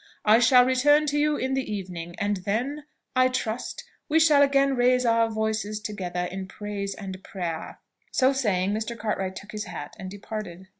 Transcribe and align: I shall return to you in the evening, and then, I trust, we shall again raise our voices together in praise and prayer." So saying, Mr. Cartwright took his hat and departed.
I 0.25 0.39
shall 0.39 0.65
return 0.65 1.05
to 1.05 1.17
you 1.19 1.35
in 1.37 1.53
the 1.53 1.71
evening, 1.71 2.15
and 2.17 2.37
then, 2.37 2.85
I 3.15 3.27
trust, 3.27 3.83
we 4.09 4.19
shall 4.19 4.41
again 4.41 4.75
raise 4.75 5.05
our 5.05 5.29
voices 5.29 5.79
together 5.79 6.21
in 6.31 6.47
praise 6.47 6.95
and 6.95 7.23
prayer." 7.23 7.77
So 8.11 8.33
saying, 8.33 8.71
Mr. 8.71 8.97
Cartwright 8.97 9.35
took 9.35 9.51
his 9.51 9.65
hat 9.65 9.95
and 9.99 10.09
departed. 10.09 10.69